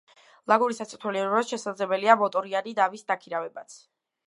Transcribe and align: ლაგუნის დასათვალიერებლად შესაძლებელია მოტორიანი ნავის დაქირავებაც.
ლაგუნის 0.51 0.79
დასათვალიერებლად 0.81 1.51
შესაძლებელია 1.51 2.17
მოტორიანი 2.23 2.77
ნავის 2.83 3.07
დაქირავებაც. 3.13 3.79